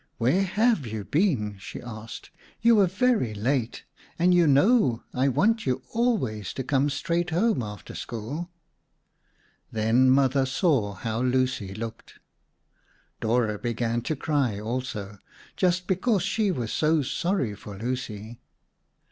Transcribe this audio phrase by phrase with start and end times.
[0.17, 2.31] "Where have you been?" she asked.
[2.59, 3.83] "You are very late
[4.17, 8.49] and you know I want you always to come straight home after school."
[9.71, 12.15] Then Mother saw how Lucy looked.
[13.19, 15.19] Dora began to cry also,
[15.55, 18.41] just because she was so sorry for Lucy.